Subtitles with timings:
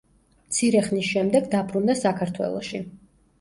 [0.53, 2.83] მცირე ხნის შემდეგ დაბრუნდა საქართველოში.